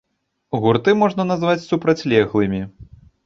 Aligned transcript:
Гурты 0.63 0.95
можна 1.01 1.25
назваць 1.33 1.63
супрацьлеглымі. 1.67 2.61